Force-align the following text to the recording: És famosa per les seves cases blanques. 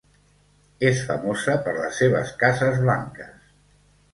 És 0.91 1.03
famosa 1.09 1.55
per 1.67 1.75
les 1.75 1.99
seves 2.03 2.33
cases 2.45 2.81
blanques. 2.87 3.37